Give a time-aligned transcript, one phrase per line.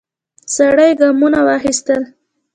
[0.55, 2.01] سړی ګامونه واخیستل.